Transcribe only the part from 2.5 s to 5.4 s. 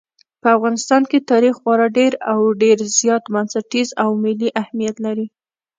ډېر زیات بنسټیز او ملي اهمیت لري.